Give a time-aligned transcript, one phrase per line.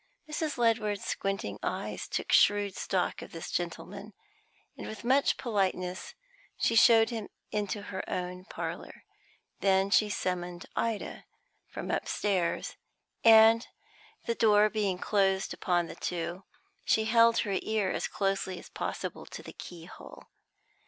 [0.27, 0.57] Mrs.
[0.57, 4.13] Ledward's squinting eyes took shrewd stock of this gentleman,
[4.75, 6.15] and, with much politeness,
[6.57, 9.03] she showed him into her own parlour.
[9.59, 11.25] Then she summoned Ida
[11.67, 12.77] from upstairs,
[13.23, 13.67] and,
[14.25, 16.45] the door being closed upon the two,
[16.83, 20.23] she held her ear as closely as possible to the keyhole.